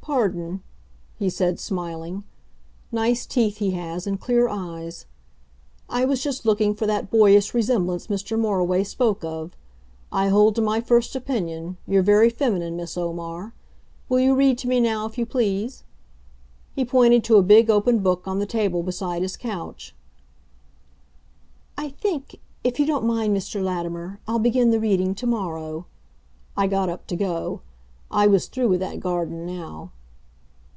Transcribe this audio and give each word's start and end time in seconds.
"Pardon," 0.00 0.62
he 1.18 1.28
said, 1.28 1.58
smiling; 1.58 2.22
nice 2.92 3.26
teeth 3.26 3.56
he 3.56 3.72
has 3.72 4.06
and 4.06 4.20
clear 4.20 4.48
eyes. 4.48 5.04
"I 5.88 6.04
was 6.04 6.22
just 6.22 6.46
looking 6.46 6.76
for 6.76 6.86
that 6.86 7.10
boyish 7.10 7.52
resemblance 7.52 8.06
Mr. 8.06 8.38
Moriway 8.38 8.84
spoke 8.84 9.24
of. 9.24 9.56
I 10.12 10.28
hold 10.28 10.54
to 10.54 10.62
my 10.62 10.80
first 10.80 11.16
opinion 11.16 11.76
you're 11.88 12.04
very 12.04 12.30
feminine, 12.30 12.76
Miss 12.76 12.96
Omar. 12.96 13.52
Will 14.08 14.20
you 14.20 14.36
read 14.36 14.58
to 14.58 14.68
me 14.68 14.78
now, 14.78 15.06
if 15.06 15.18
you 15.18 15.26
please?" 15.26 15.82
He 16.72 16.84
pointed 16.84 17.24
to 17.24 17.36
a 17.36 17.42
big 17.42 17.68
open 17.68 17.98
book 17.98 18.28
on 18.28 18.38
the 18.38 18.46
table 18.46 18.84
beside 18.84 19.22
his 19.22 19.36
couch. 19.36 19.92
"I 21.76 21.88
think 21.88 22.38
if 22.62 22.78
you 22.78 22.86
don't 22.86 23.04
mind, 23.04 23.36
Mr. 23.36 23.60
Latimer, 23.60 24.20
I'll 24.28 24.38
begin 24.38 24.70
the 24.70 24.78
reading 24.78 25.16
to 25.16 25.26
morrow." 25.26 25.84
I 26.56 26.68
got 26.68 26.88
up 26.88 27.08
to 27.08 27.16
go. 27.16 27.62
I 28.08 28.28
was 28.28 28.46
through 28.46 28.68
with 28.68 28.78
that 28.80 29.00
garden 29.00 29.44
now. 29.44 29.90